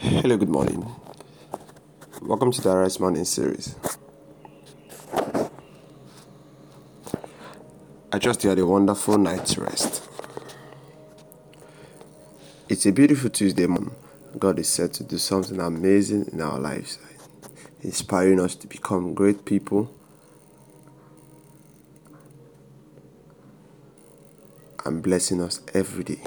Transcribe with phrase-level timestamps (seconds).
[0.00, 0.84] Hello, good morning.
[2.20, 3.76] Welcome to the Arise Morning series.
[8.12, 10.02] I trust you had a wonderful night's rest.
[12.68, 13.94] It's a beautiful Tuesday morning.
[14.38, 16.98] God is set to do something amazing in our lives,
[17.80, 19.92] inspiring us to become great people.
[24.84, 26.22] And blessing us every day.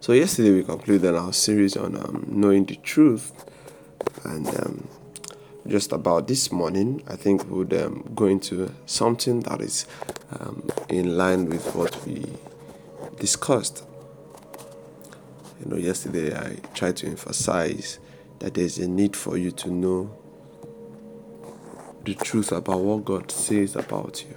[0.00, 3.32] So yesterday we concluded our series on um, knowing the truth,
[4.24, 4.88] and um,
[5.66, 9.86] just about this morning, I think we would um, go into something that is
[10.38, 12.26] um, in line with what we
[13.18, 13.84] discussed.
[15.60, 17.98] You know, yesterday I tried to emphasize
[18.40, 20.14] that there's a need for you to know
[22.04, 24.36] the truth about what God says about you.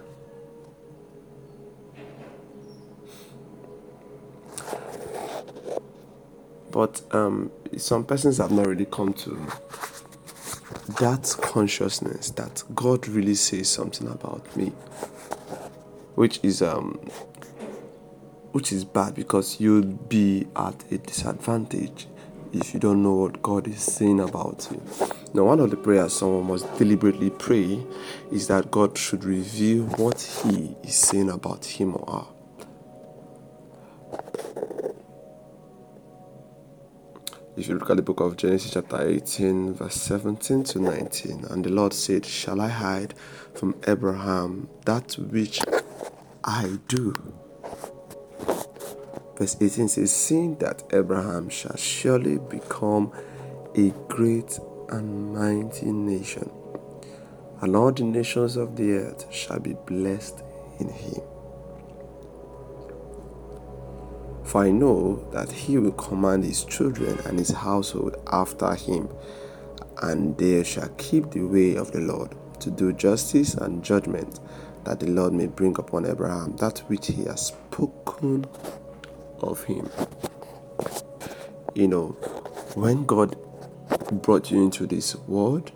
[6.72, 9.48] But um, some persons have not really come to
[11.00, 14.72] that consciousness that God really says something about me,
[16.16, 17.00] which is um,
[18.52, 22.08] which is bad because you'll be at a disadvantage
[22.54, 24.82] if you don't know what God is saying about you.
[25.34, 27.84] Now, one of the prayers someone must deliberately pray
[28.32, 32.37] is that God should reveal what He is saying about him or her.
[37.58, 41.66] If you look at the book of Genesis, chapter 18, verse 17 to 19, and
[41.66, 43.16] the Lord said, Shall I hide
[43.56, 45.62] from Abraham that which
[46.44, 47.16] I do?
[49.40, 53.12] Verse 18 says, Seeing that Abraham shall surely become
[53.74, 56.52] a great and mighty nation,
[57.62, 60.44] and all the nations of the earth shall be blessed
[60.80, 61.24] in him.
[64.58, 69.08] For I know that he will command his children and his household after him,
[70.02, 74.40] and they shall keep the way of the Lord to do justice and judgment,
[74.84, 78.48] that the Lord may bring upon Abraham that which he has spoken
[79.42, 79.92] of him.
[81.76, 82.08] You know,
[82.74, 83.38] when God
[84.24, 85.72] brought you into this world,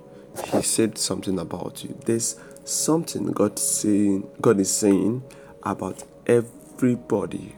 [0.53, 1.95] he said something about you.
[2.07, 5.21] There's something God saying God is saying
[5.61, 7.57] about everybody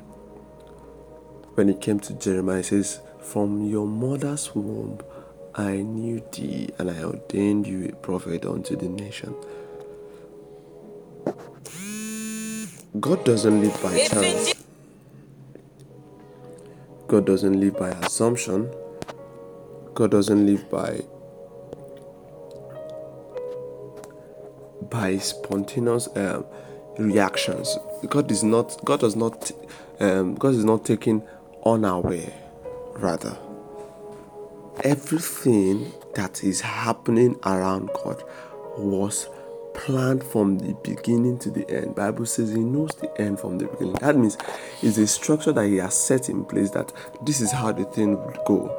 [1.55, 4.99] when it came to Jeremiah, it says, From your mother's womb
[5.55, 9.35] I knew thee, and I ordained you a prophet unto the nation.
[12.99, 14.53] God doesn't live by chance.
[17.07, 18.71] God doesn't live by assumption.
[19.93, 21.01] God doesn't live by
[24.89, 26.45] by spontaneous um,
[26.97, 27.77] reactions.
[28.09, 28.83] God is not.
[28.83, 29.51] God does not.
[29.99, 31.21] Um, God is not taking
[31.65, 32.33] unaware,
[32.95, 33.37] rather.
[34.83, 38.23] Everything that is happening around God
[38.77, 39.27] was
[39.73, 41.95] planned from the beginning to the end.
[41.95, 43.93] Bible says he knows the end from the beginning.
[43.95, 44.37] That means
[44.81, 46.91] it's a structure that he has set in place that
[47.23, 48.75] this is how the thing would go.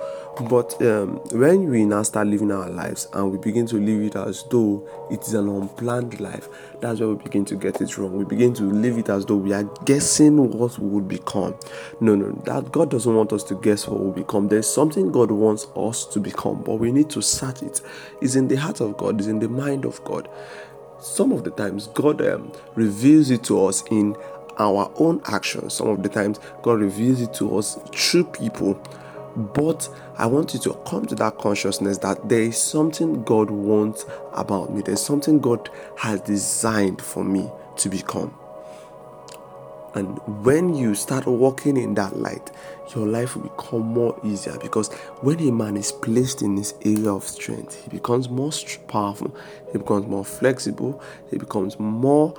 [0.48, 4.16] But um, when we now start living our lives and we begin to live it
[4.16, 6.48] as though it is an unplanned life,
[6.80, 8.16] that's where we begin to get it wrong.
[8.16, 11.54] We begin to live it as though we are guessing what we would become.
[12.00, 14.48] No, no, that God doesn't want us to guess what we become.
[14.48, 17.80] There's something God wants us to become, but we need to search it.
[18.20, 20.28] It's in the heart of God, it's in the mind of God.
[21.00, 24.16] Some of the times, God um, reveals it to us in
[24.58, 25.74] our own actions.
[25.74, 28.80] Some of the times, God reveals it to us through people
[29.36, 34.06] but I want you to come to that consciousness that there is something God wants
[34.32, 34.82] about me.
[34.82, 38.32] There's something God has designed for me to become.
[39.94, 42.50] And when you start walking in that light,
[42.94, 44.92] your life will become more easier because
[45.22, 48.50] when a man is placed in this area of strength, he becomes more
[48.88, 49.34] powerful,
[49.72, 51.00] he becomes more flexible,
[51.30, 52.34] he becomes more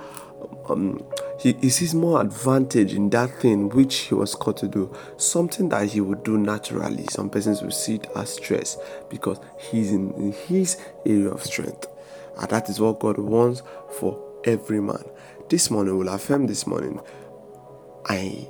[0.68, 1.04] um,
[1.38, 5.68] he, he sees more advantage in that thing which he was called to do, something
[5.70, 7.06] that he would do naturally.
[7.10, 8.76] Some persons will see it as stress
[9.08, 11.86] because he's in, in his area of strength.
[12.38, 13.62] And that is what God wants
[13.98, 15.04] for every man.
[15.48, 17.00] This morning, we'll affirm this morning,
[18.08, 18.48] I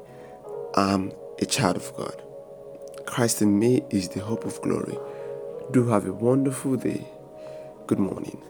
[0.76, 2.23] am a child of God.
[3.06, 4.99] Christ in me is the hope of glory.
[5.70, 7.06] Do have a wonderful day.
[7.87, 8.43] Good morning.